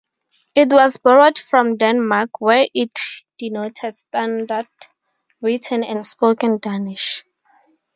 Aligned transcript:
It 0.55 0.69
was 0.73 0.97
borrowed 0.97 1.37
from 1.37 1.77
Denmark 1.77 2.41
where 2.41 2.65
it 2.73 2.91
denoted 3.37 3.95
standard 3.95 4.67
written 5.43 5.83
and 5.83 6.03
spoken 6.07 6.57
Danish. 6.57 7.23